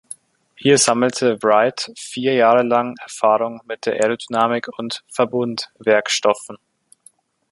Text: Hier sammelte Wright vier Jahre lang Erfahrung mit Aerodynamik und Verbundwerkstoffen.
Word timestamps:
Hier 0.55 0.79
sammelte 0.79 1.37
Wright 1.43 1.91
vier 1.95 2.33
Jahre 2.33 2.63
lang 2.63 2.95
Erfahrung 3.03 3.61
mit 3.67 3.87
Aerodynamik 3.87 4.67
und 4.79 5.03
Verbundwerkstoffen. 5.09 6.57